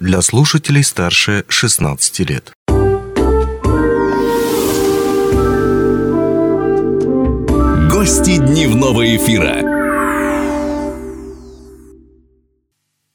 для 0.00 0.22
слушателей 0.22 0.82
старше 0.82 1.44
16 1.48 2.20
лет. 2.20 2.52
Гости 7.90 8.38
дневного 8.38 9.16
эфира. 9.16 9.60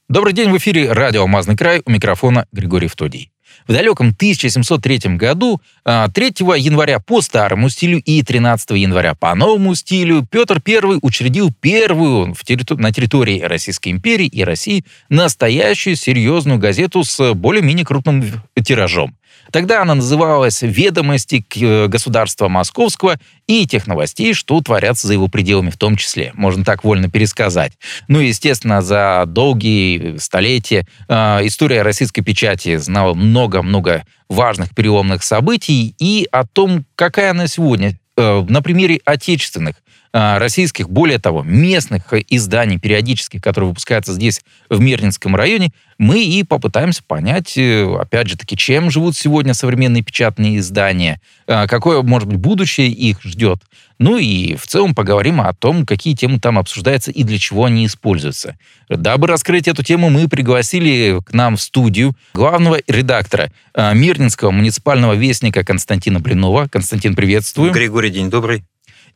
Добрый 0.08 0.34
день, 0.34 0.52
в 0.52 0.58
эфире 0.58 0.92
радио 0.92 1.21
«Алмазный 1.21 1.58
край», 1.58 1.82
у 1.84 1.90
микрофона 1.90 2.48
Григорий 2.52 2.88
Втодий. 2.88 3.31
В 3.67 3.74
далеком 3.74 4.10
1703 4.10 5.15
году, 5.15 5.62
3 5.83 5.92
а, 5.92 6.58
января 6.58 6.99
по 6.99 7.22
старому 7.22 7.69
стилю 7.69 7.99
и 7.99 8.22
13 8.22 8.72
января 8.72 9.15
по 9.15 9.33
новому 9.35 9.76
стилю, 9.76 10.26
Петр 10.29 10.62
I 10.65 10.99
учредил 11.01 11.51
первую 11.51 12.36
на 12.78 12.91
территории 12.91 13.41
Российской 13.41 13.90
империи 13.90 14.28
и 14.28 14.44
России 14.44 14.86
настоящую 15.10 15.96
серьезную 15.96 16.59
газету 16.59 17.04
с 17.04 17.34
более-менее 17.34 17.86
крупным 17.86 18.23
тиражом. 18.64 19.16
Тогда 19.52 19.81
она 19.81 19.95
называлась 19.95 20.62
«Ведомости 20.62 21.45
э, 21.55 21.88
государства 21.88 22.48
Московского» 22.48 23.17
и 23.48 23.66
тех 23.67 23.88
новостей, 23.88 24.34
что 24.34 24.59
творятся 24.61 25.08
за 25.08 25.13
его 25.13 25.27
пределами 25.27 25.70
в 25.70 25.77
том 25.77 25.95
числе. 25.95 26.31
Можно 26.34 26.63
так 26.63 26.84
вольно 26.84 27.09
пересказать. 27.09 27.73
Ну 28.08 28.20
и, 28.20 28.27
естественно, 28.27 28.81
за 28.81 29.23
долгие 29.27 30.17
столетия 30.17 30.85
э, 31.08 31.13
история 31.48 31.81
российской 31.81 32.21
печати 32.21 32.77
знала 32.77 33.13
много-много 33.13 34.05
важных 34.30 34.73
переломных 34.73 35.23
событий 35.23 35.95
и 35.99 36.27
о 36.31 36.45
том, 36.45 36.86
какая 36.95 37.31
она 37.31 37.47
сегодня 37.47 37.97
э, 38.17 38.45
на 38.47 38.61
примере 38.61 38.99
отечественных 39.05 39.75
российских, 40.16 40.90
более 40.90 41.20
того, 41.20 41.44
местных 41.44 42.14
изданий 42.30 42.80
периодических, 42.80 43.42
которые 43.42 43.70
выпускаются 43.70 44.14
здесь, 44.14 44.42
в 44.70 44.80
Мирнинском 44.80 45.36
районе, 45.36 45.72
мы 45.98 46.23
и 46.23 46.44
попытаемся 46.44 47.02
понять, 47.04 47.58
э, 47.58 47.86
опять 48.00 48.28
же 48.28 48.38
таки, 48.38 48.58
чем 48.58 48.92
живут 48.92 49.16
сегодня 49.16 49.54
современные 49.54 50.04
печатные 50.04 50.58
издания, 50.58 51.22
а, 51.48 51.67
какое, 51.67 52.02
может 52.02 52.28
быть, 52.28 52.38
будущее 52.38 52.89
их 52.89 53.22
ждет. 53.23 53.59
Ну 53.98 54.17
и 54.17 54.56
в 54.56 54.67
целом 54.67 54.94
поговорим 54.94 55.39
о 55.39 55.54
том, 55.54 55.86
какие 55.86 56.16
темы 56.16 56.39
там 56.39 56.59
обсуждаются 56.59 57.11
и 57.11 57.23
для 57.23 57.39
чего 57.39 57.66
они 57.66 57.86
используются. 57.86 58.58
Дабы 58.89 59.28
раскрыть 59.28 59.70
эту 59.70 59.84
тему, 59.84 60.09
мы 60.09 60.28
пригласили 60.28 61.20
к 61.26 61.34
нам 61.34 61.56
в 61.56 61.61
студию 61.61 62.14
главного 62.34 62.80
редактора 62.88 63.52
а, 63.73 63.94
Мирнинского 63.94 64.52
муниципального 64.52 65.14
вестника 65.14 65.64
Константина 65.64 66.20
Блинова. 66.20 66.67
Константин, 66.67 67.16
приветствую. 67.16 67.72
Григорий, 67.72 68.09
день 68.09 68.30
добрый 68.30 68.66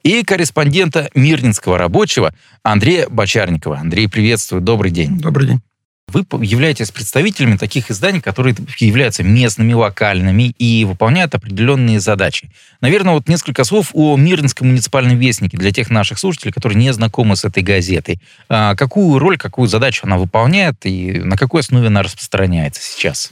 и 0.03 0.23
корреспондента 0.23 1.09
Мирнинского 1.14 1.78
рабочего 1.78 2.33
Андрея 2.64 3.08
Бочарникова. 3.09 3.80
Андрей, 3.80 4.08
приветствую, 4.08 4.61
добрый 4.61 4.92
день. 4.92 5.19
Добрый 5.19 5.47
день. 5.47 5.61
Вы 6.11 6.25
являетесь 6.44 6.89
представителями 6.89 7.55
таких 7.58 7.92
изданий, 7.92 8.20
которые 8.20 8.55
являются 8.80 9.23
местными, 9.23 9.73
локальными 9.73 10.55
и 10.58 10.83
выполняют 10.83 11.36
определенные 11.36 12.00
задачи. 12.00 12.50
Наверное, 12.81 13.14
вот 13.14 13.27
несколько 13.27 13.64
слов 13.64 13.92
о 13.94 14.17
Мирнинском 14.17 14.67
муниципальном 14.67 15.17
вестнике 15.17 15.58
для 15.58 15.72
тех 15.72 15.92
наших 15.92 16.17
слушателей, 16.17 16.52
которые 16.52 16.80
не 16.80 16.92
знакомы 16.94 17.36
с 17.36 17.45
этой 17.45 17.61
газетой. 17.61 18.20
А 18.50 18.75
какую 18.75 19.20
роль, 19.20 19.38
какую 19.38 19.67
задачу 19.67 20.02
она 20.05 20.17
выполняет 20.17 20.83
и 20.86 21.20
на 21.20 21.38
какой 21.38 21.61
основе 21.61 21.88
она 21.88 22.02
распространяется 22.02 22.81
сейчас? 22.81 23.31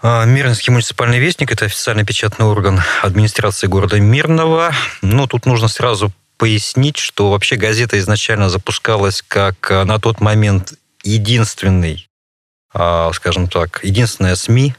А, 0.00 0.24
Мирнинский 0.24 0.72
муниципальный 0.72 1.18
вестник– 1.18 1.50
это 1.52 1.64
официальный 1.64 2.04
печатный 2.04 2.46
орган 2.46 2.80
администрации 3.02 3.66
города 3.66 3.98
Мирного. 3.98 4.72
Но 5.02 5.26
тут 5.26 5.44
нужно 5.44 5.66
сразу 5.66 6.12
пояснить, 6.36 6.98
что 6.98 7.30
вообще 7.30 7.56
газета 7.56 7.98
изначально 7.98 8.48
запускалась 8.48 9.22
как 9.26 9.70
а, 9.70 9.84
на 9.84 9.98
тот 9.98 10.20
момент 10.20 10.74
единственный, 11.02 12.08
а, 12.72 13.10
скажем 13.12 13.48
так, 13.48 13.80
единственная 13.82 14.36
СМИ, 14.36 14.76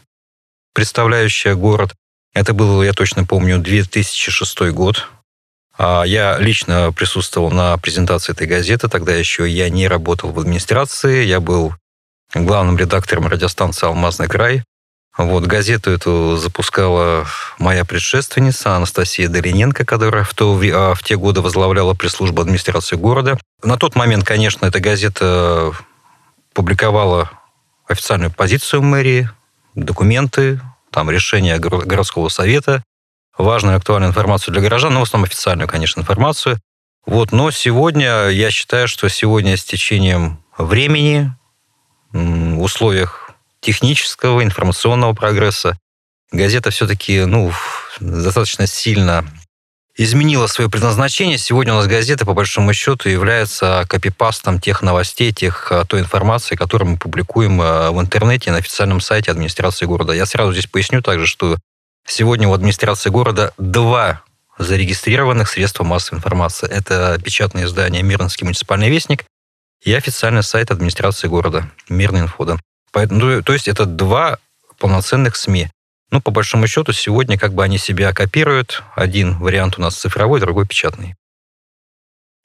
представляющая 0.73 1.53
город. 1.55 1.93
Это 2.33 2.53
был, 2.53 2.81
я 2.81 2.93
точно 2.93 3.25
помню, 3.25 3.59
2006 3.59 4.71
год. 4.71 5.07
Я 5.77 6.37
лично 6.39 6.91
присутствовал 6.91 7.51
на 7.51 7.77
презентации 7.77 8.33
этой 8.33 8.47
газеты. 8.47 8.89
Тогда 8.89 9.15
еще 9.15 9.49
я 9.49 9.69
не 9.69 9.87
работал 9.87 10.31
в 10.31 10.39
администрации. 10.39 11.23
Я 11.23 11.39
был 11.39 11.73
главным 12.33 12.77
редактором 12.77 13.27
радиостанции 13.27 13.87
«Алмазный 13.87 14.27
край». 14.27 14.63
Вот, 15.17 15.45
газету 15.45 15.91
эту 15.91 16.37
запускала 16.37 17.25
моя 17.57 17.83
предшественница 17.83 18.75
Анастасия 18.75 19.27
Долиненко, 19.27 19.85
которая 19.85 20.23
в, 20.23 20.33
то, 20.33 20.57
а, 20.73 20.93
в 20.93 21.03
те 21.03 21.17
годы 21.17 21.41
возглавляла 21.41 21.93
пресс-службу 21.93 22.41
администрации 22.41 22.95
города. 22.95 23.37
На 23.61 23.77
тот 23.77 23.95
момент, 23.95 24.23
конечно, 24.23 24.65
эта 24.65 24.79
газета 24.79 25.73
публиковала 26.53 27.31
официальную 27.87 28.31
позицию 28.31 28.81
мэрии, 28.81 29.29
документы, 29.75 30.61
там 30.91 31.09
решения 31.09 31.57
городского 31.57 32.29
совета, 32.29 32.83
важную 33.37 33.77
актуальную 33.77 34.09
информацию 34.09 34.53
для 34.53 34.61
горожан, 34.61 34.93
но 34.93 34.99
в 35.01 35.03
основном 35.03 35.25
официальную, 35.25 35.67
конечно, 35.67 35.99
информацию. 35.99 36.59
Вот, 37.05 37.31
но 37.31 37.51
сегодня, 37.51 38.27
я 38.27 38.51
считаю, 38.51 38.87
что 38.87 39.09
сегодня 39.09 39.57
с 39.57 39.63
течением 39.63 40.43
времени, 40.57 41.33
в 42.11 42.61
условиях 42.61 43.18
технического, 43.61 44.43
информационного 44.43 45.13
прогресса. 45.13 45.77
Газета 46.31 46.69
все-таки 46.69 47.25
ну, 47.25 47.51
достаточно 47.99 48.67
сильно 48.67 49.25
изменила 49.99 50.47
свое 50.47 50.69
предназначение. 50.69 51.37
Сегодня 51.37 51.73
у 51.73 51.77
нас 51.77 51.87
газета, 51.87 52.25
по 52.25 52.33
большому 52.33 52.73
счету, 52.73 53.09
является 53.09 53.85
копипастом 53.89 54.61
тех 54.61 54.81
новостей, 54.81 55.33
тех, 55.33 55.71
а, 55.71 55.83
той 55.83 55.99
информации, 55.99 56.55
которую 56.55 56.91
мы 56.91 56.97
публикуем 56.97 57.59
а, 57.61 57.91
в 57.91 57.99
интернете 57.99 58.51
на 58.51 58.59
официальном 58.59 59.01
сайте 59.01 59.29
администрации 59.29 59.85
города. 59.85 60.13
Я 60.13 60.25
сразу 60.25 60.53
здесь 60.53 60.67
поясню 60.67 61.01
также, 61.01 61.27
что 61.27 61.57
сегодня 62.07 62.47
у 62.47 62.53
администрации 62.53 63.09
города 63.09 63.53
два 63.57 64.23
зарегистрированных 64.57 65.49
средства 65.49 65.83
массовой 65.83 66.19
информации. 66.19 66.69
Это 66.69 67.19
печатное 67.21 67.65
издание 67.65 68.01
«Мирнинский 68.01 68.45
муниципальный 68.45 68.89
вестник» 68.89 69.25
и 69.83 69.93
официальный 69.93 70.43
сайт 70.43 70.71
администрации 70.71 71.27
города 71.27 71.69
«Мирный 71.89 72.21
инфода». 72.21 72.57
Поэтому, 72.91 73.19
ну, 73.19 73.43
то 73.43 73.53
есть 73.53 73.67
это 73.67 73.85
два 73.85 74.39
полноценных 74.77 75.35
СМИ. 75.35 75.69
Ну, 76.11 76.21
по 76.21 76.31
большому 76.31 76.67
счету, 76.67 76.91
сегодня 76.91 77.37
как 77.37 77.53
бы 77.53 77.63
они 77.63 77.77
себя 77.77 78.13
копируют. 78.13 78.83
Один 78.95 79.37
вариант 79.37 79.77
у 79.77 79.81
нас 79.81 79.95
цифровой, 79.95 80.39
другой 80.39 80.65
печатный. 80.65 81.15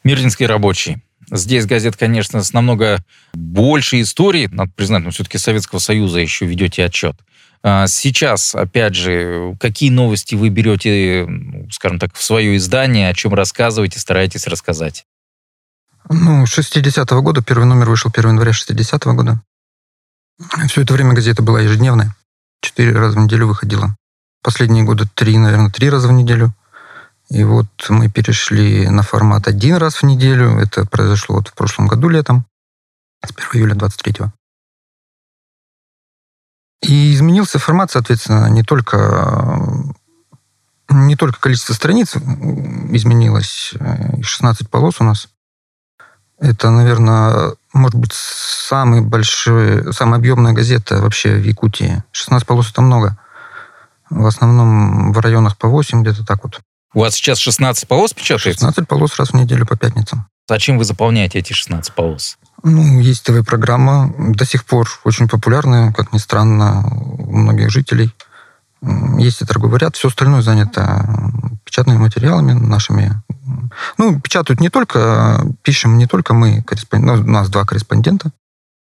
Мирнинский 0.03 0.47
рабочий. 0.47 1.03
Здесь 1.31 1.65
газет, 1.65 1.97
конечно, 1.97 2.43
с 2.43 2.53
намного 2.53 2.99
большей 3.33 4.03
историей, 4.03 4.49
надо 4.49 4.71
признать, 4.77 5.05
но 5.05 5.11
все-таки 5.11 5.39
Советского 5.39 5.79
Союза 5.79 6.19
еще 6.19 6.45
ведете 6.45 6.85
отчет. 6.85 7.17
А 7.63 7.87
сейчас, 7.87 8.55
опять 8.55 8.95
же, 8.95 9.57
какие 9.59 9.89
новости 9.89 10.35
вы 10.35 10.51
берете, 10.51 11.27
скажем 11.71 11.99
так, 11.99 12.15
в 12.15 12.23
свое 12.23 12.59
издание, 12.59 13.09
о 13.09 13.15
чем 13.15 13.33
рассказываете, 13.33 13.99
стараетесь 13.99 14.47
рассказать? 14.47 15.07
Ну, 16.11 16.45
60-го 16.45 17.23
года, 17.23 17.43
первый 17.43 17.65
номер 17.65 17.89
вышел 17.89 18.11
1 18.15 18.31
января 18.33 18.51
60-го 18.51 19.15
года. 19.15 19.41
Все 20.69 20.83
это 20.83 20.95
время 20.95 21.15
газета 21.15 21.43
была 21.43 21.61
ежедневная. 21.61 22.15
Четыре 22.61 22.93
раза 22.93 23.19
в 23.19 23.23
неделю 23.23 23.47
выходила. 23.47 23.97
Последние 24.43 24.85
годы 24.85 25.07
три, 25.15 25.39
наверное, 25.39 25.71
три 25.71 25.89
раза 25.89 26.09
в 26.09 26.13
неделю. 26.13 26.53
И 27.31 27.45
вот 27.45 27.69
мы 27.89 28.11
перешли 28.11 28.89
на 28.89 29.03
формат 29.03 29.47
один 29.47 29.77
раз 29.77 29.97
в 29.97 30.03
неделю. 30.03 30.59
Это 30.59 30.85
произошло 30.87 31.37
вот 31.37 31.49
в 31.49 31.55
прошлом 31.55 31.87
году 31.87 32.09
летом, 32.09 32.45
с 33.25 33.31
1 33.31 33.49
июля 33.55 33.75
23 33.75 34.27
И 36.83 37.15
изменился 37.15 37.59
формат, 37.59 37.93
соответственно, 37.93 38.49
не 38.51 38.63
только, 38.63 39.57
не 40.91 41.17
только 41.17 41.41
количество 41.41 41.73
страниц 41.75 42.17
изменилось, 42.17 43.73
16 44.23 44.63
э, 44.63 44.69
полос 44.69 45.01
у 45.01 45.05
нас. 45.05 45.29
Это, 46.39 46.71
наверное, 46.71 47.55
может 47.75 47.97
быть, 47.97 48.13
самый 48.13 49.03
большой, 49.03 49.93
самая 49.93 50.19
объемная 50.19 50.53
газета 50.53 51.03
вообще 51.03 51.35
в 51.35 51.45
Якутии. 51.45 52.03
16 52.13 52.47
полос 52.47 52.71
это 52.71 52.83
много. 52.83 53.19
В 54.11 54.27
основном 54.27 55.13
в 55.13 55.19
районах 55.19 55.59
по 55.59 55.69
8, 55.69 56.03
где-то 56.03 56.25
так 56.25 56.45
вот. 56.45 56.61
У 56.95 57.01
вас 57.01 57.15
сейчас 57.15 57.39
16 57.39 57.89
полос 57.89 58.13
печатается? 58.15 58.67
16 58.67 58.89
полос 58.89 59.19
раз 59.19 59.31
в 59.31 59.35
неделю 59.35 59.67
по 59.67 59.77
пятницам. 59.77 60.27
Зачем 60.49 60.79
вы 60.79 60.85
заполняете 60.85 61.39
эти 61.39 61.53
16 61.53 61.93
полос? 61.95 62.39
Ну, 62.63 63.01
есть 63.01 63.25
ТВ-программа, 63.25 64.15
до 64.17 64.45
сих 64.47 64.65
пор 64.65 64.89
очень 65.05 65.29
популярная, 65.29 65.93
как 65.93 66.13
ни 66.13 66.19
странно, 66.19 66.87
у 66.87 67.37
многих 67.37 67.71
жителей. 67.71 68.15
Есть 69.19 69.43
и 69.43 69.47
торговый 69.47 69.81
ряд, 69.81 69.97
все 69.97 70.09
остальное 70.09 70.43
занято 70.43 71.07
печатными 71.65 71.99
материалами 71.99 72.53
нашими. 72.53 73.23
Ну, 73.99 74.21
печатают 74.21 74.61
не 74.61 74.71
только, 74.71 75.45
пишем 75.63 75.99
не 75.99 76.07
только 76.07 76.35
мы, 76.35 76.63
корреспонд... 76.63 77.05
ну, 77.05 77.13
у 77.15 77.17
нас 77.17 77.49
два 77.49 77.65
корреспондента 77.65 78.31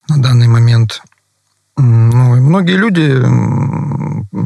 на 0.07 0.21
данный 0.21 0.47
момент. 0.47 1.01
Ну, 1.77 2.35
и 2.35 2.39
многие 2.39 2.75
люди 2.75 3.21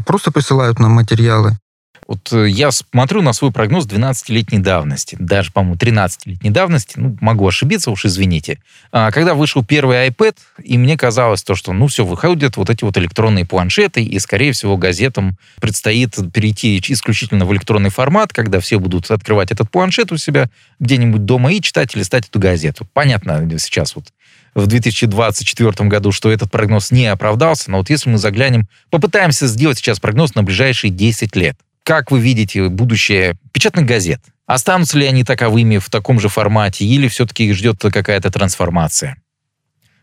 просто 0.05 0.31
присылают 0.31 0.79
нам 0.79 0.91
материалы. 0.91 1.57
Вот 2.07 2.31
э, 2.33 2.47
я 2.49 2.71
смотрю 2.71 3.21
на 3.21 3.33
свой 3.33 3.51
прогноз 3.51 3.87
12-летней 3.87 4.59
давности, 4.59 5.17
даже, 5.19 5.51
по-моему, 5.51 5.75
13-летней 5.75 6.51
давности, 6.51 6.93
ну, 6.97 7.17
могу 7.19 7.47
ошибиться, 7.47 7.89
уж 7.89 8.05
извините. 8.05 8.59
А, 8.91 9.11
когда 9.11 9.33
вышел 9.33 9.65
первый 9.65 10.07
iPad, 10.07 10.35
и 10.63 10.77
мне 10.77 10.97
казалось 10.97 11.41
то, 11.43 11.55
что, 11.55 11.73
ну, 11.73 11.87
все, 11.87 12.05
выходят 12.05 12.57
вот 12.57 12.69
эти 12.69 12.83
вот 12.83 12.97
электронные 12.97 13.45
планшеты, 13.45 14.03
и, 14.03 14.19
скорее 14.19 14.51
всего, 14.51 14.77
газетам 14.77 15.37
предстоит 15.59 16.15
перейти 16.31 16.79
исключительно 16.79 17.45
в 17.45 17.53
электронный 17.53 17.89
формат, 17.89 18.33
когда 18.33 18.59
все 18.59 18.79
будут 18.79 19.09
открывать 19.09 19.51
этот 19.51 19.71
планшет 19.71 20.11
у 20.11 20.17
себя 20.17 20.49
где-нибудь 20.79 21.25
дома 21.25 21.53
и 21.53 21.61
читать 21.61 21.93
или 21.93 22.01
листать 22.01 22.27
эту 22.27 22.39
газету. 22.39 22.87
Понятно 22.93 23.45
сейчас 23.57 23.95
вот 23.95 24.05
в 24.53 24.67
2024 24.67 25.89
году, 25.89 26.11
что 26.11 26.31
этот 26.31 26.51
прогноз 26.51 26.91
не 26.91 27.07
оправдался, 27.07 27.71
но 27.71 27.79
вот 27.79 27.89
если 27.89 28.09
мы 28.09 28.17
заглянем, 28.17 28.67
попытаемся 28.89 29.47
сделать 29.47 29.77
сейчас 29.77 29.99
прогноз 29.99 30.35
на 30.35 30.43
ближайшие 30.43 30.91
10 30.91 31.35
лет. 31.35 31.57
Как 31.85 32.09
вы 32.09 32.19
видите 32.19 32.67
будущее 32.67 33.37
печатных 33.51 33.85
газет? 33.85 34.19
Останутся 34.47 34.97
ли 34.97 35.05
они 35.05 35.23
таковыми 35.23 35.77
в 35.77 35.91
таком 35.91 36.19
же 36.19 36.29
формате 36.29 36.83
или 36.83 37.07
все-таки 37.07 37.45
их 37.45 37.55
ждет 37.55 37.79
какая-то 37.79 38.31
трансформация? 38.31 39.17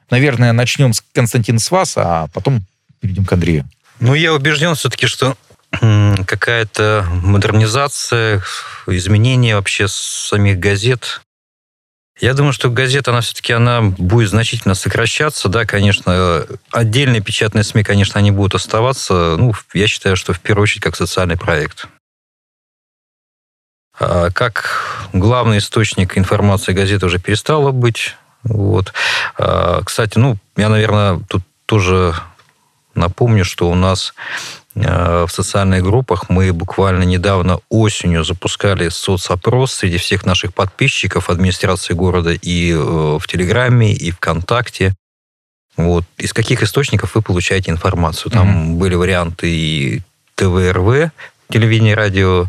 Наверное, 0.09 0.53
начнем 0.53 0.93
с 0.93 1.03
Константина 1.13 1.59
с 1.59 1.73
вас, 1.73 1.95
а 1.97 2.29
потом 2.33 2.65
перейдем 3.01 3.25
к 3.25 3.33
Андрею. 3.33 3.69
Ну, 3.99 4.15
я 4.15 4.33
убежден 4.33 4.77
все-таки, 4.77 5.09
что 5.09 5.37
какая-то 5.71 7.05
модернизация, 7.11 8.45
изменение 8.87 9.57
вообще 9.57 9.89
самих 9.89 10.61
газет 10.61 11.21
я 12.23 12.35
думаю, 12.35 12.53
что 12.53 12.71
газета, 12.71 13.11
она 13.11 13.21
все-таки 13.21 13.53
она 13.53 13.83
будет 13.83 14.31
значительно 14.31 14.75
сокращаться. 14.75 15.49
Да, 15.49 15.65
конечно, 15.65 16.47
отдельные 16.71 17.21
печатные 17.21 17.65
СМИ, 17.65 17.83
конечно, 17.83 18.21
они 18.21 18.31
будут 18.31 18.55
оставаться. 18.55 19.35
Ну, 19.37 19.53
я 19.75 19.89
считаю, 19.89 20.17
что 20.17 20.33
в 20.33 20.39
первую 20.39 20.63
очередь 20.63 20.85
как 20.85 20.95
социальный 20.95 21.37
проект. 21.37 21.89
А 23.99 24.31
как 24.31 25.09
главный 25.13 25.59
источник 25.59 26.17
информации 26.17 26.73
газеты 26.73 27.07
уже 27.07 27.19
перестала 27.19 27.73
быть. 27.73 28.17
Вот. 28.45 28.93
А, 29.37 29.83
кстати, 29.83 30.17
ну, 30.17 30.37
я, 30.57 30.69
наверное, 30.69 31.21
тут 31.29 31.43
тоже 31.67 32.15
напомню, 32.95 33.45
что 33.45 33.69
у 33.69 33.75
нас 33.75 34.15
Э, 34.15 34.62
в 34.75 35.29
социальных 35.29 35.83
группах. 35.83 36.31
Мы 36.31 36.53
буквально 36.53 37.05
недавно 37.05 37.61
осенью 37.69 38.25
запускали 38.25 38.89
соцопрос 38.89 39.75
среди 39.75 39.99
всех 39.99 40.25
наших 40.25 40.55
подписчиков 40.55 41.29
администрации 41.29 41.95
города 41.95 42.31
и 42.31 42.73
э, 42.73 42.77
в 42.77 43.23
Телеграме, 43.27 43.93
и 43.93 44.11
ВКонтакте. 44.11 44.95
Вот. 45.77 46.05
Из 46.17 46.33
каких 46.33 46.63
источников 46.63 47.15
вы 47.15 47.23
получаете 47.23 47.71
информацию? 47.71 48.33
Там 48.33 48.49
mm-hmm. 48.49 48.79
были 48.79 48.95
варианты 48.95 49.51
и 49.51 50.03
ТВРВ, 50.37 51.11
телевидение, 51.51 51.95
радио, 51.95 52.47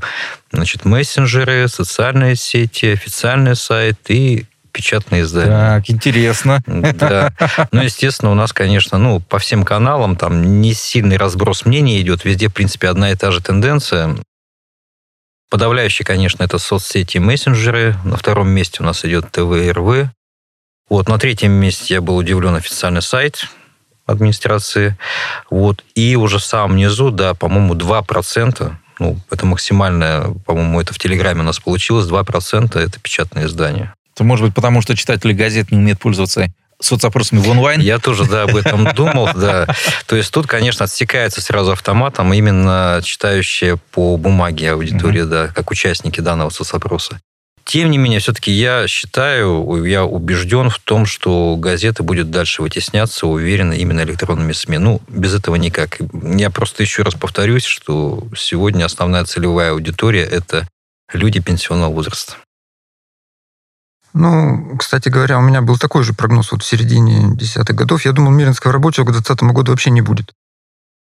значит, 0.51 0.85
мессенджеры, 0.85 1.67
социальные 1.67 2.35
сети, 2.35 2.87
официальный 2.87 3.55
сайт 3.55 3.99
и 4.09 4.45
печатные 4.73 5.21
издания. 5.21 5.51
Так, 5.51 5.89
интересно. 5.89 6.61
Да. 6.65 7.31
Ну, 7.71 7.81
естественно, 7.81 8.31
у 8.31 8.35
нас, 8.35 8.51
конечно, 8.51 8.97
ну, 8.97 9.21
по 9.21 9.39
всем 9.39 9.63
каналам 9.63 10.17
там 10.17 10.61
не 10.61 10.73
сильный 10.73 11.17
разброс 11.17 11.65
мнений 11.65 12.01
идет. 12.01 12.25
Везде, 12.25 12.49
в 12.49 12.53
принципе, 12.53 12.89
одна 12.89 13.11
и 13.11 13.15
та 13.15 13.31
же 13.31 13.41
тенденция. 13.41 14.17
Подавляющий, 15.49 16.03
конечно, 16.03 16.43
это 16.43 16.57
соцсети 16.57 17.17
и 17.17 17.19
мессенджеры. 17.19 17.95
На 18.03 18.17
втором 18.17 18.49
месте 18.49 18.77
у 18.81 18.83
нас 18.83 19.05
идет 19.05 19.31
ТВ 19.31 19.53
и 19.55 19.71
РВ. 19.71 20.09
Вот, 20.89 21.07
на 21.07 21.17
третьем 21.17 21.51
месте 21.51 21.93
я 21.93 22.01
был 22.01 22.17
удивлен 22.17 22.55
официальный 22.55 23.01
сайт 23.01 23.47
администрации. 24.05 24.97
Вот, 25.49 25.83
и 25.95 26.15
уже 26.15 26.39
в 26.39 26.43
самом 26.43 26.75
низу, 26.75 27.11
да, 27.11 27.33
по-моему, 27.35 27.75
2%, 27.75 28.73
ну, 28.99 29.19
это 29.31 29.45
максимальное, 29.45 30.27
по-моему, 30.45 30.81
это 30.81 30.93
в 30.93 30.99
Телеграме 30.99 31.41
у 31.41 31.43
нас 31.43 31.59
получилось, 31.59 32.07
2% 32.07 32.79
это 32.79 32.99
печатные 32.99 33.45
издания. 33.45 33.93
Это 34.15 34.23
может 34.23 34.45
быть 34.45 34.55
потому, 34.55 34.81
что 34.81 34.95
читатели 34.95 35.33
газет 35.33 35.71
не 35.71 35.77
умеют 35.77 35.99
пользоваться 35.99 36.47
соцопросами 36.79 37.39
в 37.39 37.49
онлайн? 37.49 37.79
Я 37.81 37.99
тоже, 37.99 38.25
да, 38.25 38.43
об 38.43 38.55
этом 38.55 38.85
думал, 38.93 39.29
да. 39.35 39.67
То 40.05 40.15
есть 40.15 40.31
тут, 40.31 40.47
конечно, 40.47 40.85
отсекается 40.85 41.41
сразу 41.41 41.71
автоматом 41.71 42.33
именно 42.33 43.01
читающие 43.03 43.77
по 43.77 44.17
бумаге 44.17 44.71
аудитория, 44.71 45.25
да, 45.25 45.47
как 45.47 45.71
участники 45.71 46.19
данного 46.19 46.49
соцопроса. 46.49 47.19
Тем 47.65 47.91
не 47.91 47.97
менее, 47.97 48.19
все-таки 48.19 48.51
я 48.51 48.87
считаю, 48.89 49.85
я 49.85 50.03
убежден 50.03 50.69
в 50.69 50.79
том, 50.79 51.05
что 51.05 51.55
газеты 51.55 52.03
будет 52.03 52.29
дальше 52.29 52.61
вытесняться, 52.61 53.25
уверенно, 53.25 53.71
именно 53.71 54.01
электронными 54.01 54.51
СМИ. 54.51 54.79
Ну, 54.79 55.01
без 55.07 55.33
этого 55.33 55.55
никак. 55.55 55.99
Я 56.11 56.49
просто 56.49 56.83
еще 56.83 57.03
раз 57.03 57.13
повторюсь, 57.13 57.63
что 57.63 58.27
сегодня 58.35 58.83
основная 58.83 59.23
целевая 59.23 59.71
аудитория– 59.71 60.23
это 60.31 60.67
люди 61.13 61.39
пенсионного 61.39 61.93
возраста. 61.93 62.35
Ну, 64.13 64.75
кстати 64.77 65.09
говоря, 65.09 65.39
у 65.39 65.41
меня 65.41 65.61
был 65.61 65.77
такой 65.77 66.03
же 66.03 66.13
прогноз 66.13 66.51
вот 66.51 66.61
в 66.61 66.65
середине 66.65 67.35
десятых 67.35 67.75
годов. 67.75 68.05
Я 68.05 68.11
думал, 68.11 68.31
Миринского 68.31 68.71
рабочего 68.71 69.05
к 69.05 69.11
2020 69.11 69.55
году 69.55 69.71
вообще 69.71 69.89
не 69.89 70.01
будет. 70.01 70.33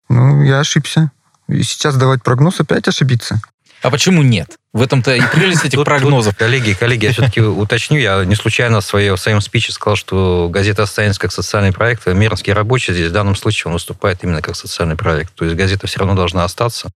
Ну, 0.10 0.44
я 0.44 0.60
ошибся. 0.60 1.12
И 1.48 1.64
сейчас 1.64 1.96
давать 1.96 2.22
прогноз 2.22 2.60
опять 2.60 2.88
ошибиться. 2.88 3.42
А 3.82 3.92
почему 3.92 4.24
нет? 4.24 4.58
В 4.74 4.82
этом-то 4.82 5.16
и 5.16 5.22
прелесть 5.22 5.64
этих 5.64 5.84
прогнозов. 5.84 6.36
коллеги, 6.36 6.74
коллеги, 6.74 7.06
я 7.06 7.14
все-таки 7.14 7.42
уточню. 7.42 8.00
Я 8.00 8.26
не 8.26 8.36
случайно 8.36 8.82
в, 8.82 8.86
своей, 8.86 9.12
в 9.12 9.18
своем 9.18 9.40
спиче 9.40 9.72
сказал, 9.72 9.96
что 9.96 10.50
газета 10.52 10.84
останется 10.84 11.22
как 11.22 11.32
социальный 11.32 11.72
проект. 11.72 12.08
А 12.08 12.14
Мирнский 12.14 12.54
рабочий 12.54 12.94
здесь 12.94 13.10
в 13.10 13.14
данном 13.14 13.36
случае 13.36 13.68
он 13.68 13.74
выступает 13.74 14.24
именно 14.24 14.42
как 14.42 14.56
социальный 14.56 14.96
проект. 14.96 15.34
То 15.36 15.46
есть 15.46 15.56
газета 15.56 15.88
все 15.88 16.00
равно 16.00 16.16
должна 16.16 16.44
остаться. 16.44 16.90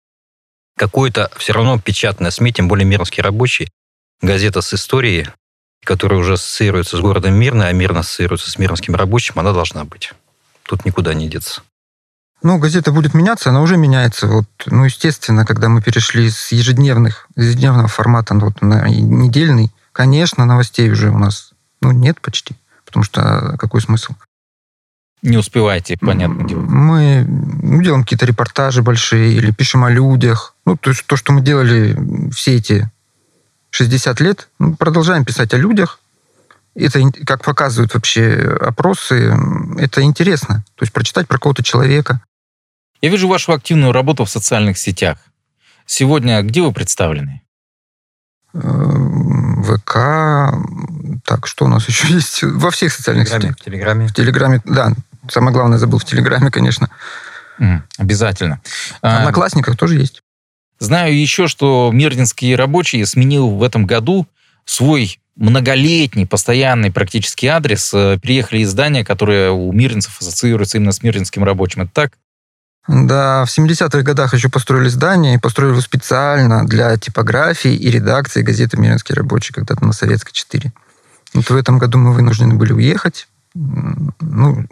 Какой-то 0.78 1.32
все 1.38 1.54
равно 1.54 1.80
печатная 1.80 2.32
СМИ, 2.32 2.54
тем 2.54 2.68
более 2.68 2.86
Мирнский 2.86 3.22
рабочий, 3.22 3.70
газета 4.22 4.62
с 4.62 4.74
историей, 4.74 5.28
которая 5.84 6.20
уже 6.20 6.34
ассоциируется 6.34 6.98
с 6.98 7.00
городом 7.00 7.34
Мирный, 7.34 7.70
а 7.70 7.74
Мирно 7.74 8.02
ассоциируется 8.02 8.50
с 8.50 8.58
мирнским 8.58 8.96
рабочим, 8.96 9.40
она 9.40 9.52
должна 9.54 9.84
быть. 9.86 10.14
Тут 10.64 10.86
никуда 10.86 11.14
не 11.14 11.28
деться. 11.28 11.62
Ну, 12.44 12.58
газета 12.58 12.92
будет 12.92 13.14
меняться, 13.14 13.50
она 13.50 13.62
уже 13.62 13.78
меняется. 13.78 14.28
Вот, 14.28 14.48
ну, 14.66 14.86
естественно, 14.86 15.46
когда 15.46 15.70
мы 15.70 15.82
перешли 15.82 16.30
с 16.30 16.52
ежедневных, 16.52 17.28
ежедневного 17.36 17.88
формата 17.88 18.34
вот, 18.34 18.62
на 18.62 18.88
недельный, 18.90 19.72
конечно, 19.92 20.46
новостей 20.46 20.90
уже 20.90 21.12
у 21.12 21.18
нас 21.18 21.52
ну, 21.82 21.92
нет 21.92 22.20
почти. 22.20 22.56
Потому 22.86 23.04
что 23.04 23.22
а, 23.22 23.58
какой 23.58 23.82
смысл? 23.82 24.14
Не 25.22 25.38
успеваете, 25.38 25.98
понятно. 26.00 26.48
Мы 26.58 27.24
ну, 27.28 27.82
делаем 27.84 28.04
какие-то 28.04 28.26
репортажи 28.26 28.82
большие 28.82 29.34
или 29.34 29.52
пишем 29.52 29.84
о 29.84 29.92
людях. 29.92 30.56
Ну, 30.66 30.78
то 30.78 30.90
есть 30.90 31.06
то, 31.06 31.16
что 31.16 31.32
мы 31.32 31.42
делали 31.42 31.96
все 32.32 32.56
эти 32.56 32.90
60 33.72 34.20
лет, 34.20 34.50
мы 34.60 34.76
продолжаем 34.76 35.26
писать 35.26 35.54
о 35.54 35.58
людях. 35.58 36.00
Это, 36.76 37.02
как 37.26 37.44
показывают 37.44 37.94
вообще 37.94 38.58
опросы, 38.62 39.34
это 39.78 40.02
интересно. 40.04 40.64
То 40.76 40.84
есть 40.84 40.94
прочитать 40.94 41.28
про 41.28 41.38
какого-то 41.38 41.64
человека. 41.64 42.22
Я 43.02 43.10
вижу 43.10 43.28
вашу 43.28 43.52
активную 43.52 43.92
работу 43.92 44.24
в 44.26 44.30
социальных 44.30 44.78
сетях. 44.78 45.18
Сегодня 45.86 46.42
где 46.44 46.62
вы 46.62 46.72
представлены? 46.72 47.42
Э, 48.54 48.60
ВК, 48.60 50.54
так, 51.26 51.48
что 51.48 51.66
у 51.66 51.68
нас 51.68 51.88
еще 51.88 52.08
есть? 52.14 52.44
Во 52.44 52.72
всех 52.72 52.94
социальных 52.94 53.28
в 53.28 53.32
сетях. 53.32 53.56
В 53.58 53.64
Телеграме. 53.64 54.08
В 54.08 54.14
Телеграме, 54.14 54.62
да. 54.66 54.94
Самое 55.30 55.54
главное 55.54 55.78
забыл 55.78 56.00
в 56.00 56.06
Телеграме, 56.06 56.52
конечно. 56.52 56.90
Обязательно. 57.98 58.60
В 59.02 59.06
Одноклассниках 59.06 59.76
а, 59.76 59.78
тоже 59.78 59.96
есть. 59.96 60.24
Знаю 60.82 61.16
еще, 61.16 61.48
что 61.48 61.92
Мирнинский 61.94 62.56
рабочий 62.56 63.06
сменил 63.06 63.50
в 63.50 63.62
этом 63.62 63.86
году 63.86 64.26
свой 64.66 65.20
многолетний, 65.36 66.26
постоянный 66.26 66.92
практически 66.92 67.46
адрес. 67.46 67.94
Э, 67.94 68.18
переехали 68.20 68.62
из 68.62 68.72
здания, 68.72 69.06
которое 69.06 69.52
у 69.52 69.72
мирнинцев 69.72 70.20
ассоциируется 70.20 70.80
именно 70.80 70.92
с 70.92 71.04
Мирнинским 71.04 71.44
рабочим. 71.44 71.84
Это 71.84 71.92
так? 71.94 72.14
Да, 72.88 73.46
в 73.46 73.56
70-х 73.56 74.02
годах 74.02 74.34
еще 74.34 74.50
построили 74.50 74.90
здание, 74.90 75.36
и 75.36 75.38
построили 75.38 75.74
его 75.74 75.82
специально 75.82 76.66
для 76.66 76.98
типографии 76.98 77.76
и 77.76 77.92
редакции 77.92 78.42
газеты 78.42 78.78
«Мирнинский 78.78 79.14
рабочий», 79.14 79.54
когда-то 79.54 79.86
на 79.86 79.94
Советской 79.94 80.34
4. 80.34 80.74
Вот 81.36 81.48
в 81.48 81.56
этом 81.56 81.78
году 81.78 82.00
мы 82.00 82.12
вынуждены 82.12 82.56
были 82.56 82.74
уехать. 82.74 83.28
Ну, 83.54 84.66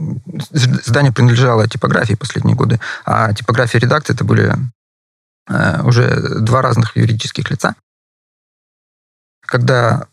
здание 0.51 1.11
принадлежало 1.11 1.67
типографии 1.67 2.15
последние 2.15 2.55
годы, 2.55 2.79
а 3.05 3.31
типография 3.31 3.77
и 3.77 3.81
редакция 3.81 4.15
это 4.15 4.23
были 4.23 4.55
уже 5.83 6.39
два 6.39 6.61
разных 6.61 6.95
юридических 6.95 7.49
лица. 7.49 7.75
Когда 9.45 10.07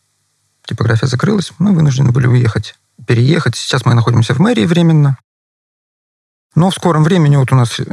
типография 0.64 1.06
закрылась, 1.06 1.52
мы 1.58 1.74
вынуждены 1.74 2.10
были 2.10 2.26
уехать, 2.26 2.74
переехать. 3.06 3.56
Сейчас 3.56 3.84
мы 3.84 3.94
находимся 3.94 4.34
в 4.34 4.38
мэрии 4.38 4.64
временно. 4.64 5.18
Но 6.54 6.70
в 6.70 6.74
скором 6.74 7.04
времени 7.04 7.36
вот 7.36 7.52
у 7.52 7.54
нас 7.54 7.78
э, 7.78 7.84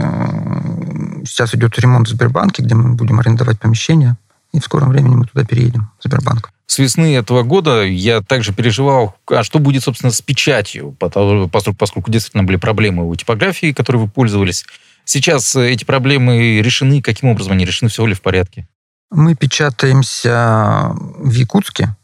сейчас 1.25 1.53
идет 1.53 1.77
ремонт 1.79 2.07
в 2.07 2.11
Сбербанке, 2.11 2.63
где 2.63 2.75
мы 2.75 2.95
будем 2.95 3.19
арендовать 3.19 3.59
помещение. 3.59 4.15
И 4.53 4.59
в 4.59 4.63
скором 4.63 4.89
времени 4.89 5.15
мы 5.15 5.25
туда 5.25 5.43
переедем, 5.43 5.91
в 5.99 6.03
Сбербанк. 6.03 6.51
С 6.65 6.77
весны 6.77 7.15
этого 7.15 7.43
года 7.43 7.83
я 7.83 8.21
также 8.21 8.53
переживал, 8.53 9.15
а 9.27 9.43
что 9.43 9.59
будет, 9.59 9.83
собственно, 9.83 10.11
с 10.11 10.21
печатью, 10.21 10.95
поскольку, 10.97 11.75
поскольку 11.77 12.09
действительно 12.09 12.43
были 12.43 12.57
проблемы 12.57 13.07
у 13.07 13.15
типографии, 13.15 13.73
которой 13.73 13.97
вы 13.97 14.07
пользовались. 14.07 14.65
Сейчас 15.05 15.55
э, 15.55 15.71
эти 15.71 15.83
проблемы 15.83 16.61
решены? 16.61 17.01
Каким 17.01 17.29
образом 17.29 17.53
они 17.53 17.65
решены? 17.65 17.89
Все 17.89 18.05
ли 18.05 18.13
в 18.13 18.21
порядке? 18.21 18.67
Мы 19.11 19.35
печатаемся 19.35 20.91
в 20.93 21.31
Якутске, 21.31 21.95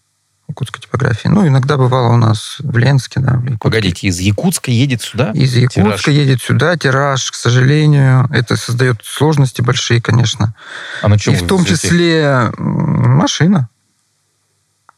якутской 0.48 0.82
типографии. 0.82 1.28
Ну, 1.28 1.48
иногда 1.48 1.78
бывало 1.78 2.14
у 2.14 2.18
нас 2.18 2.58
в 2.60 2.78
Ленске, 2.78 3.20
да. 3.20 3.34
В 3.34 3.44
Якутске. 3.44 3.58
Погодите, 3.60 4.08
из 4.08 4.20
Якутска 4.20 4.72
едет 4.72 5.02
сюда? 5.02 5.32
Из 5.32 5.56
Якутска 5.56 5.82
Тираж. 5.82 6.08
едет 6.08 6.42
сюда 6.42 6.78
тираж, 6.78 7.32
к 7.32 7.36
сожалению. 7.36 8.28
Это 8.32 8.58
создает 8.58 9.02
сложности 9.04 9.62
большие, 9.62 10.02
конечно. 10.02 10.54
А 11.02 11.08
на 11.08 11.18
чем 11.18 11.34
И 11.34 11.38
в 11.38 11.48
том 11.48 11.66
числе 11.66 12.52
м, 12.58 13.18
машина. 13.18 13.70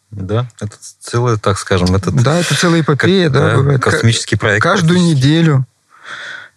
Да, 0.10 0.50
это 0.60 0.76
целое, 1.00 1.38
так 1.38 1.58
скажем, 1.58 1.96
это 1.96 2.12
Да, 2.12 2.38
это 2.38 2.54
целая 2.56 2.82
эпопея, 2.82 3.30
да, 3.30 3.56
бывает. 3.56 3.82
космический 3.82 4.36
проект. 4.36 4.62
Каждую 4.64 5.00
неделю. 5.02 5.66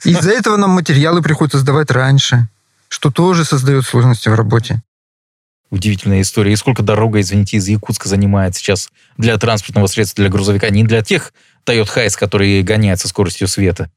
Из-за 0.04 0.30
этого 0.30 0.56
нам 0.56 0.70
материалы 0.70 1.22
приходится 1.22 1.58
сдавать 1.58 1.90
раньше, 1.90 2.48
что 2.88 3.10
тоже 3.10 3.44
создает 3.44 3.84
сложности 3.84 4.28
в 4.28 4.34
работе. 4.34 4.82
Удивительная 5.70 6.20
история. 6.20 6.52
И 6.52 6.56
сколько 6.56 6.82
дорога, 6.82 7.20
извините, 7.20 7.56
из 7.56 7.66
Якутска 7.66 8.08
занимает 8.08 8.54
сейчас 8.54 8.90
для 9.16 9.36
транспортного 9.38 9.86
средства, 9.86 10.22
для 10.22 10.30
грузовика? 10.30 10.68
Не 10.70 10.84
для 10.84 11.02
тех 11.02 11.32
Toyota 11.66 11.88
Hiace, 11.96 12.18
которые 12.18 12.62
гоняют 12.62 13.00
со 13.00 13.08
скоростью 13.08 13.48
света. 13.48 13.90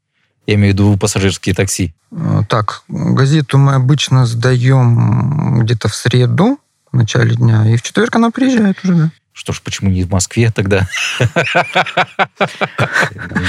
Я 0.47 0.55
имею 0.55 0.71
в 0.71 0.73
виду 0.73 0.97
пассажирские 0.97 1.53
такси. 1.53 1.93
Э, 2.11 2.41
Так, 2.47 2.83
газету 2.87 3.57
мы 3.57 3.73
обычно 3.75 4.25
сдаем 4.25 5.59
где-то 5.59 5.89
в 5.89 5.95
среду, 5.95 6.57
в 6.91 6.95
начале 6.95 7.35
дня, 7.35 7.69
и 7.69 7.75
в 7.75 7.81
четверг 7.81 8.15
она 8.15 8.31
приезжает 8.31 8.77
уже, 8.83 8.93
да. 8.95 9.11
Что 9.37 9.53
ж, 9.53 9.61
почему 9.61 9.91
не 9.91 10.03
в 10.03 10.09
Москве 10.09 10.49
тогда? 10.51 10.87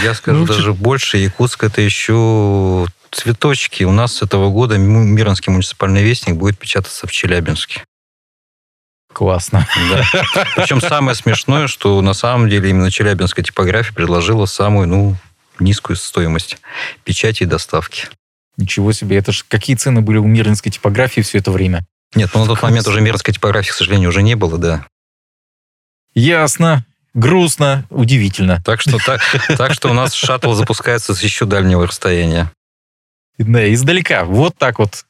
Я 0.03 0.13
скажу 0.15 0.41
Ну, 0.41 0.47
даже 0.47 0.75
больше. 0.75 1.17
Якутск 1.17 1.65
это 1.65 1.81
еще 1.81 2.87
цветочки. 3.11 3.85
У 3.85 3.93
нас 3.93 4.17
с 4.17 4.23
этого 4.23 4.51
года 4.51 4.75
М- 4.75 5.15
Миронский 5.15 5.51
муниципальный 5.51 6.03
вестник 6.03 6.37
будет 6.37 6.59
печататься 6.59 7.07
в 7.07 7.11
Челябинске. 7.11 7.85
Классно. 9.15 9.67
Да. 9.91 10.05
Причем 10.57 10.83
самое 10.83 11.15
смешное, 11.15 11.69
что 11.69 12.03
на 12.03 12.13
самом 12.13 12.51
деле 12.51 12.69
именно 12.69 12.91
челябинская 12.91 13.43
типография 13.43 13.95
предложила 13.95 14.45
самую, 14.45 14.89
ну, 14.89 15.17
низкую 15.59 15.97
стоимость 15.97 16.59
печати 17.03 17.45
и 17.45 17.47
доставки. 17.47 18.09
Ничего 18.59 18.93
себе. 18.93 19.17
Это 19.17 19.33
ж 19.33 19.43
какие 19.49 19.75
цены 19.75 20.03
были 20.03 20.19
у 20.19 20.27
мирнинской 20.27 20.71
типографии 20.71 21.23
все 21.23 21.39
это 21.39 21.51
время? 21.51 21.87
Нет, 22.15 22.29
ну 22.35 22.43
на 22.43 22.47
тот 22.47 22.61
момент 22.63 22.87
уже 22.87 23.01
миронской 23.01 23.33
типографии, 23.33 23.71
к 23.71 23.75
сожалению, 23.75 24.11
уже 24.11 24.23
не 24.23 24.35
было, 24.35 24.59
да. 24.59 24.85
Ясно. 26.19 26.85
Грустно. 27.15 27.85
Удивительно. 27.91 28.61
Так 28.65 28.81
что, 28.81 28.99
так, 28.99 29.21
так 29.57 29.73
что 29.73 29.91
у 29.91 29.95
нас 29.95 30.13
шаттл 30.13 30.53
запускается 30.53 31.15
с 31.15 31.23
еще 31.23 31.47
дальнего 31.47 31.87
расстояния. 31.87 32.51
Да, 33.39 33.73
издалека. 33.73 34.25
Вот 34.25 34.57
так 34.59 34.79
вот. 34.79 35.05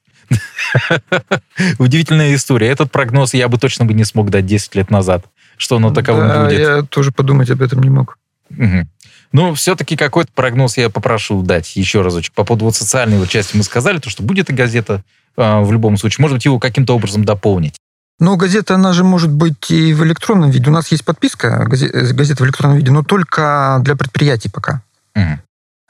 Удивительная 1.78 2.34
история. 2.34 2.68
Этот 2.68 2.92
прогноз 2.92 3.32
я 3.32 3.48
бы 3.48 3.58
точно 3.58 3.86
бы 3.86 3.94
не 3.94 4.04
смог 4.04 4.30
дать 4.30 4.44
10 4.44 4.74
лет 4.74 4.90
назад, 4.90 5.24
что 5.56 5.76
оно 5.76 5.92
таковым 5.92 6.28
Да, 6.28 6.44
будет. 6.44 6.58
я 6.58 6.82
тоже 6.82 7.10
подумать 7.10 7.50
об 7.50 7.62
этом 7.62 7.82
не 7.82 7.88
мог. 7.88 8.18
Мгм. 8.50 8.90
Ну, 9.32 9.54
все-таки 9.54 9.96
какой-то 9.96 10.30
прогноз 10.34 10.76
я 10.76 10.90
попрошу 10.90 11.42
дать 11.42 11.76
еще 11.76 12.02
разочек. 12.02 12.34
По 12.34 12.44
поводу 12.44 12.66
вот 12.66 12.76
социальной 12.76 13.18
вот 13.18 13.28
части 13.28 13.56
мы 13.56 13.62
сказали, 13.62 13.98
то, 13.98 14.10
что 14.10 14.22
будет 14.22 14.50
и 14.50 14.54
газета 14.54 15.02
а, 15.36 15.60
в 15.60 15.72
любом 15.72 15.96
случае. 15.96 16.22
Может 16.22 16.36
быть, 16.36 16.44
его 16.44 16.58
каким-то 16.58 16.94
образом 16.94 17.24
дополнить. 17.24 17.76
Но 18.18 18.36
газета, 18.36 18.74
она 18.74 18.92
же 18.92 19.04
может 19.04 19.30
быть 19.30 19.70
и 19.70 19.94
в 19.94 20.04
электронном 20.04 20.50
виде. 20.50 20.70
У 20.70 20.72
нас 20.72 20.88
есть 20.88 21.04
подписка 21.04 21.66
э, 21.70 22.12
газета 22.12 22.42
в 22.42 22.46
электронном 22.46 22.76
виде, 22.76 22.90
но 22.90 23.02
только 23.02 23.78
для 23.82 23.94
предприятий 23.94 24.48
пока. 24.48 24.82
Мгм. 25.14 25.40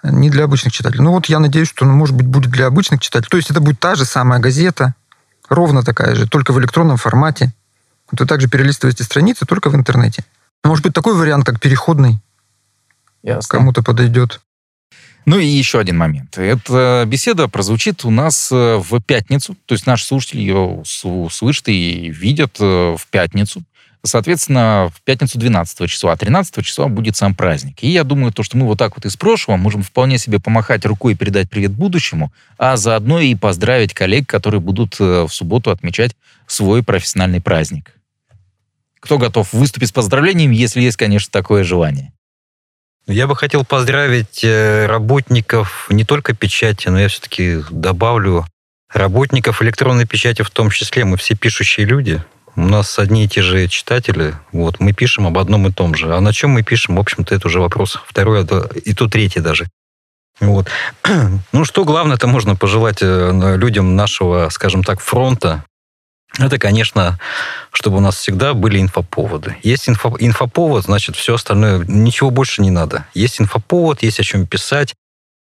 Не 0.03 0.31
для 0.31 0.45
обычных 0.45 0.73
читателей. 0.73 1.03
Ну 1.03 1.13
вот 1.13 1.27
я 1.27 1.39
надеюсь, 1.39 1.69
что, 1.69 1.85
ну, 1.85 1.95
может 1.95 2.15
быть, 2.15 2.27
будет 2.27 2.51
для 2.51 2.67
обычных 2.67 3.01
читателей. 3.01 3.31
То 3.31 3.37
есть 3.39 3.51
это 3.51 3.61
будет 3.61 3.81
та 3.81 3.95
же 3.95 4.05
самая 4.05 4.41
газета, 4.41 4.95
ровно 5.49 5.83
такая 5.83 6.15
же, 6.15 6.29
только 6.29 6.53
в 6.53 6.61
электронном 6.61 6.99
формате. 6.99 7.53
Вы 8.11 8.27
также 8.27 8.49
перелистываете 8.49 9.05
страницы, 9.05 9.45
только 9.45 9.71
в 9.71 9.75
интернете. 9.75 10.25
Может 10.65 10.85
быть, 10.85 10.95
такой 10.95 11.15
вариант, 11.15 11.45
как 11.47 11.61
переходный, 11.61 12.19
Ясно. 13.23 13.59
кому-то 13.59 13.83
подойдет. 13.83 14.41
Ну 15.29 15.39
и 15.39 15.45
еще 15.45 15.79
один 15.79 15.99
момент. 15.99 16.39
Эта 16.39 17.05
беседа 17.07 17.49
прозвучит 17.49 18.07
у 18.07 18.11
нас 18.11 18.51
э, 18.51 18.79
в 18.79 18.99
пятницу, 19.03 19.59
то 19.67 19.75
есть 19.75 19.87
наши 19.87 20.07
слушатели 20.07 20.41
ее 20.41 20.83
услышат 21.05 21.69
и 21.69 22.09
видят 22.09 22.57
э, 22.59 22.97
в 22.99 23.07
пятницу. 23.11 23.63
Соответственно, 24.03 24.91
в 24.91 25.03
пятницу 25.03 25.39
12 25.39 25.91
числа, 25.91 26.13
а 26.13 26.17
13 26.17 26.65
числа 26.65 26.89
будет 26.89 27.15
сам 27.15 27.35
праздник. 27.35 27.83
И 27.83 27.91
я 27.91 28.05
думаю, 28.05 28.33
то, 28.33 28.43
что 28.43 28.57
мы 28.57 28.65
вот 28.65 28.79
так 28.79 28.97
вот 28.97 29.05
из 29.05 29.19
прошлого 29.19 29.59
можем 29.59 29.83
вполне 29.83 30.17
себе 30.17 30.41
помахать 30.41 30.87
рукой 30.87 31.13
и 31.13 31.15
передать 31.15 31.51
привет 31.51 31.73
будущему, 31.73 32.33
а 32.57 32.79
заодно 32.79 33.21
и 33.21 33.35
поздравить 33.35 33.93
коллег, 33.93 34.27
которые 34.27 34.63
будут 34.63 34.97
э, 34.99 35.25
в 35.25 35.29
субботу 35.29 35.71
отмечать 35.71 36.17
свой 36.47 36.83
профессиональный 36.83 37.43
праздник. 37.43 37.93
Кто 38.99 39.19
готов 39.19 39.53
выступить 39.53 39.91
с 39.91 39.93
поздравлением, 39.93 40.53
если 40.53 40.81
есть, 40.81 40.97
конечно, 40.97 41.31
такое 41.31 41.65
желание? 41.65 42.15
Я 43.09 43.27
бы 43.27 43.35
хотел 43.35 43.65
поздравить 43.65 44.45
э, 44.45 44.85
работников 44.85 45.87
не 45.89 46.05
только 46.05 46.35
печати, 46.35 46.89
но 46.89 47.01
я 47.01 47.09
все-таки 47.09 47.65
добавлю 47.71 48.45
работников 48.93 49.63
электронной 49.63 50.07
печати 50.07 50.43
в 50.43 50.51
том 50.51 50.69
числе. 50.69 51.07
Мы 51.07 51.17
все 51.17 51.35
пишущие 51.35 51.87
люди. 51.87 52.23
У 52.55 52.61
нас 52.61 52.99
одни 52.99 53.25
и 53.25 53.29
те 53.29 53.41
же 53.41 53.67
читатели. 53.69 54.35
Вот, 54.53 54.79
мы 54.79 54.93
пишем 54.93 55.27
об 55.27 55.39
одном 55.39 55.67
и 55.67 55.73
том 55.73 55.95
же. 55.95 56.15
А 56.15 56.21
на 56.21 56.35
чем 56.35 56.51
мы 56.51 56.63
пишем, 56.63 56.97
в 56.97 57.01
общем-то, 57.01 57.35
это 57.35 57.47
уже 57.47 57.61
вопрос. 57.61 57.99
Второй, 58.07 58.45
а 58.45 58.69
и 58.85 58.93
то 58.93 59.09
третий 59.09 59.41
даже. 59.41 59.69
Вот. 60.41 60.69
Ну, 61.53 61.65
что 61.65 61.87
главное-то 61.87 62.27
можно 62.27 62.57
пожелать 62.57 62.99
э, 63.01 63.57
людям 63.57 63.97
нашего, 63.97 64.51
скажем 64.51 64.85
так, 64.85 65.01
фронта, 65.01 65.65
это, 66.39 66.59
конечно, 66.59 67.19
чтобы 67.73 67.97
у 67.97 68.01
нас 68.01 68.17
всегда 68.17 68.55
были 68.55 68.81
инфоповоды. 68.81 69.57
Есть 69.63 69.89
инфо, 69.89 70.17
инфоповод, 70.19 70.85
значит, 70.85 71.17
все 71.17 71.35
остальное, 71.35 71.85
ничего 71.87 72.31
больше 72.31 72.63
не 72.63 72.71
надо. 72.71 73.07
Есть 73.13 73.41
инфоповод, 73.41 74.03
есть 74.03 74.21
о 74.21 74.25
чем 74.25 74.47
писать. 74.47 74.95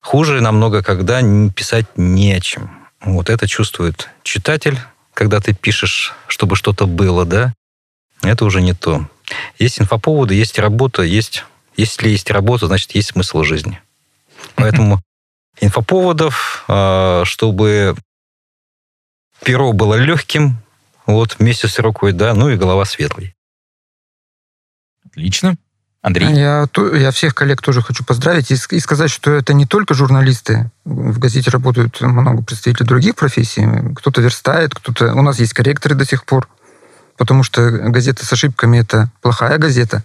Хуже 0.00 0.40
намного, 0.40 0.82
когда 0.82 1.20
писать 1.50 1.86
не 1.96 2.32
о 2.32 2.40
чем. 2.40 2.70
Вот 3.00 3.28
это 3.28 3.48
чувствует 3.48 4.08
читатель, 4.22 4.78
когда 5.14 5.40
ты 5.40 5.52
пишешь, 5.52 6.14
чтобы 6.28 6.56
что-то 6.56 6.86
было, 6.86 7.24
да? 7.24 7.52
Это 8.22 8.44
уже 8.44 8.62
не 8.62 8.72
то. 8.72 9.08
Есть 9.58 9.80
инфоповоды, 9.80 10.34
есть 10.34 10.58
работа, 10.58 11.02
есть... 11.02 11.44
Если 11.76 12.08
есть 12.08 12.30
работа, 12.30 12.68
значит, 12.68 12.94
есть 12.94 13.08
смысл 13.08 13.42
жизни. 13.42 13.80
Поэтому 14.54 15.02
инфоповодов, 15.60 16.64
а, 16.68 17.24
чтобы 17.24 17.96
перо 19.44 19.72
было 19.72 19.94
легким, 19.94 20.58
вот, 21.06 21.36
вместе 21.38 21.68
с 21.68 21.78
рукой, 21.78 22.12
да, 22.12 22.34
ну 22.34 22.50
и 22.50 22.56
голова 22.56 22.84
светлой. 22.84 23.34
Отлично. 25.06 25.56
Андрей? 26.02 26.34
Я, 26.34 26.68
я 26.94 27.10
всех 27.12 27.34
коллег 27.34 27.62
тоже 27.62 27.80
хочу 27.80 28.04
поздравить 28.04 28.50
и, 28.50 28.54
и 28.54 28.80
сказать, 28.80 29.10
что 29.10 29.30
это 29.30 29.54
не 29.54 29.64
только 29.64 29.94
журналисты. 29.94 30.70
В 30.84 31.18
газете 31.18 31.50
работают 31.50 31.98
много 32.02 32.42
представителей 32.42 32.86
других 32.86 33.16
профессий. 33.16 33.66
Кто-то 33.94 34.20
верстает, 34.20 34.74
кто-то... 34.74 35.14
У 35.14 35.22
нас 35.22 35.38
есть 35.38 35.54
корректоры 35.54 35.94
до 35.94 36.04
сих 36.04 36.26
пор, 36.26 36.46
потому 37.16 37.42
что 37.42 37.70
газета 37.70 38.26
с 38.26 38.32
ошибками– 38.32 38.78
это 38.80 39.10
плохая 39.22 39.56
газета. 39.56 40.04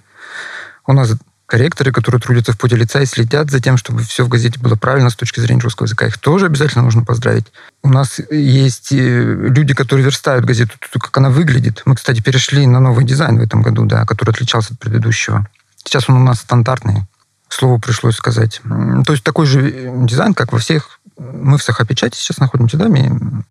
У 0.87 0.93
нас 0.93 1.11
корректоры, 1.49 1.91
которые 1.91 2.21
трудятся 2.21 2.53
в 2.53 2.59
поте 2.59 2.75
лица 2.75 3.01
и 3.01 3.07
следят 3.07 3.49
за 3.49 3.59
тем, 3.59 3.75
чтобы 3.75 4.03
все 4.03 4.23
в 4.23 4.29
газете 4.29 4.59
было 4.59 4.75
правильно 4.75 5.09
с 5.09 5.15
точки 5.15 5.39
зрения 5.39 5.61
русского 5.61 5.87
языка. 5.87 6.05
Их 6.05 6.19
тоже 6.19 6.45
обязательно 6.45 6.83
нужно 6.83 7.03
поздравить. 7.03 7.47
У 7.81 7.89
нас 7.89 8.19
есть 8.29 8.91
э, 8.91 8.95
люди, 8.95 9.73
которые 9.73 10.05
верстают 10.05 10.45
газету, 10.45 10.73
как 10.79 11.17
она 11.17 11.31
выглядит. 11.31 11.81
Мы, 11.85 11.95
кстати, 11.95 12.21
перешли 12.21 12.67
на 12.67 12.79
новый 12.79 13.03
дизайн 13.03 13.39
в 13.39 13.41
этом 13.41 13.63
году, 13.63 13.85
да, 13.85 14.05
который 14.05 14.29
отличался 14.29 14.75
от 14.75 14.79
предыдущего. 14.79 15.47
Сейчас 15.83 16.07
он 16.07 16.17
у 16.17 16.23
нас 16.23 16.41
стандартный. 16.41 17.07
Слово 17.49 17.79
пришлось 17.79 18.15
сказать. 18.15 18.61
То 18.63 19.11
есть 19.11 19.23
такой 19.23 19.47
же 19.47 19.67
э, 19.67 20.05
дизайн, 20.05 20.35
как 20.35 20.53
во 20.53 20.59
всех... 20.59 20.99
Мы 21.17 21.57
в 21.57 21.63
Сахапечати 21.63 22.15
сейчас 22.15 22.37
находимся, 22.37 22.77
да? 22.77 22.87
ми- 22.87 23.43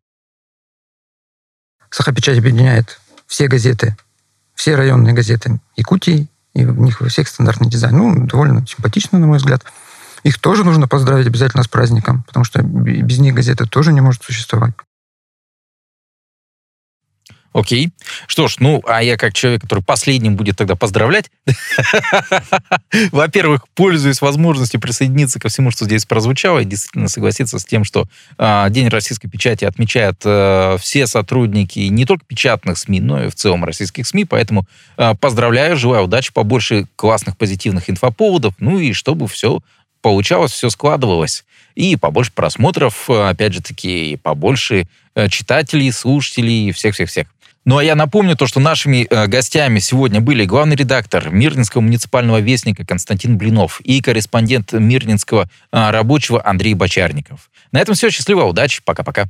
Сахапечать 1.90 2.38
объединяет 2.38 3.00
все 3.26 3.48
газеты, 3.48 3.96
все 4.54 4.76
районные 4.76 5.14
газеты 5.14 5.58
Якутии, 5.74 6.28
и 6.58 6.64
в 6.64 6.80
них 6.80 7.00
во 7.00 7.08
всех 7.08 7.28
стандартный 7.28 7.68
дизайн. 7.68 7.96
Ну, 7.96 8.26
довольно 8.26 8.66
симпатично, 8.66 9.18
на 9.18 9.26
мой 9.26 9.38
взгляд. 9.38 9.64
Их 10.24 10.38
тоже 10.38 10.64
нужно 10.64 10.88
поздравить 10.88 11.26
обязательно 11.26 11.62
с 11.62 11.68
праздником, 11.68 12.24
потому 12.26 12.44
что 12.44 12.62
без 12.62 13.18
них 13.18 13.34
газета 13.34 13.66
тоже 13.66 13.92
не 13.92 14.00
может 14.00 14.22
существовать. 14.22 14.74
Окей. 17.54 17.90
Что 18.26 18.46
ж, 18.46 18.56
ну, 18.58 18.82
а 18.86 19.02
я 19.02 19.16
как 19.16 19.32
человек, 19.32 19.62
который 19.62 19.82
последним 19.82 20.36
будет 20.36 20.56
тогда 20.56 20.76
поздравлять, 20.76 21.30
во-первых, 23.10 23.66
пользуясь 23.74 24.20
возможностью 24.20 24.80
присоединиться 24.80 25.40
ко 25.40 25.48
всему, 25.48 25.70
что 25.70 25.86
здесь 25.86 26.04
прозвучало, 26.04 26.58
и 26.60 26.64
действительно 26.66 27.08
согласиться 27.08 27.58
с 27.58 27.64
тем, 27.64 27.84
что 27.84 28.04
а, 28.36 28.68
День 28.68 28.88
российской 28.88 29.28
печати 29.28 29.64
отмечают 29.64 30.20
а, 30.24 30.76
все 30.78 31.06
сотрудники 31.06 31.78
не 31.78 32.04
только 32.04 32.24
печатных 32.26 32.76
СМИ, 32.76 33.00
но 33.00 33.24
и 33.24 33.28
в 33.28 33.34
целом 33.34 33.64
российских 33.64 34.06
СМИ, 34.06 34.26
поэтому 34.26 34.66
а, 34.98 35.14
поздравляю, 35.14 35.76
желаю 35.76 36.04
удачи, 36.04 36.32
побольше 36.32 36.86
классных 36.96 37.38
позитивных 37.38 37.88
инфоповодов, 37.88 38.54
ну 38.58 38.78
и 38.78 38.92
чтобы 38.92 39.26
все 39.26 39.60
получалось, 40.02 40.52
все 40.52 40.68
складывалось. 40.68 41.44
и 41.74 41.96
побольше 41.96 42.32
просмотров, 42.32 43.08
опять 43.08 43.54
же 43.54 43.62
таки, 43.62 44.16
побольше 44.22 44.86
читателей, 45.28 45.90
слушателей, 45.90 46.70
всех-всех-всех. 46.70 47.26
Ну 47.68 47.76
а 47.76 47.84
я 47.84 47.94
напомню 47.94 48.34
то, 48.34 48.46
что 48.46 48.60
нашими 48.60 49.06
э, 49.10 49.26
гостями 49.26 49.78
сегодня 49.78 50.22
были 50.22 50.46
главный 50.46 50.74
редактор 50.74 51.28
Мирнинского 51.28 51.82
муниципального 51.82 52.38
вестника 52.38 52.82
Константин 52.86 53.36
Блинов 53.36 53.82
и 53.82 54.00
корреспондент 54.00 54.72
Мирнинского 54.72 55.50
э, 55.70 55.90
рабочего 55.90 56.40
Андрей 56.42 56.72
Бочарников. 56.72 57.50
На 57.70 57.80
этом 57.80 57.94
все. 57.94 58.08
Счастливо, 58.08 58.44
удачи, 58.44 58.80
пока-пока. 58.82 59.26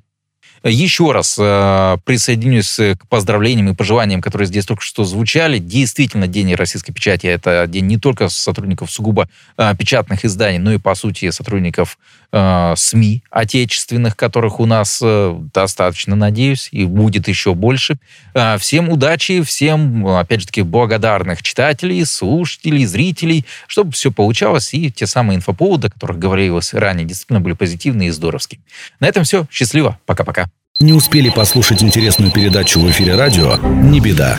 Еще 0.62 1.10
раз 1.10 1.36
э, 1.36 1.96
присоединюсь 2.04 2.76
к 2.76 3.08
поздравлениям 3.08 3.70
и 3.70 3.74
пожеланиям, 3.74 4.20
которые 4.20 4.46
здесь 4.46 4.66
только 4.66 4.82
что 4.82 5.02
звучали. 5.02 5.58
Действительно, 5.58 6.28
День 6.28 6.54
российской 6.54 6.92
печати– 6.92 7.26
это 7.28 7.66
день 7.66 7.86
не 7.86 7.98
только 7.98 8.28
сотрудников 8.28 8.92
сугубо 8.92 9.28
э, 9.56 9.74
печатных 9.76 10.24
изданий, 10.24 10.58
но 10.58 10.72
и, 10.72 10.78
по 10.78 10.94
сути, 10.94 11.30
сотрудников 11.30 11.98
э, 12.32 12.74
СМИ 12.76 13.22
отечественных, 13.30 14.16
которых 14.16 14.60
у 14.60 14.66
нас 14.66 15.00
э, 15.02 15.36
достаточно, 15.54 16.16
надеюсь, 16.16 16.68
и 16.72 16.84
будет 16.84 17.28
еще 17.28 17.54
больше. 17.54 17.96
Э, 18.34 18.58
всем 18.58 18.88
удачи, 18.88 19.42
всем, 19.42 20.06
опять 20.06 20.40
же 20.40 20.46
таки, 20.46 20.62
благодарных 20.62 21.42
читателей, 21.42 22.04
слушателей, 22.04 22.84
зрителей, 22.86 23.44
чтобы 23.66 23.92
все 23.92 24.10
получалось, 24.10 24.74
и 24.74 24.90
те 24.90 25.06
самые 25.06 25.36
инфоповоды, 25.36 25.88
о 25.88 25.90
которых 25.90 26.18
говорилось 26.18 26.74
ранее, 26.74 27.06
действительно 27.06 27.40
были 27.40 27.54
позитивные 27.54 28.08
и 28.08 28.12
здоровские. 28.12 28.60
На 29.00 29.06
этом 29.06 29.24
все. 29.24 29.46
Счастливо. 29.50 29.98
Пока-пока. 30.06 30.48
Не 30.80 30.92
успели 30.92 31.28
послушать 31.28 31.82
интересную 31.82 32.30
передачу 32.30 32.78
в 32.80 32.88
эфире 32.90 33.16
радио? 33.16 33.56
Не 33.56 34.00
беда. 34.00 34.38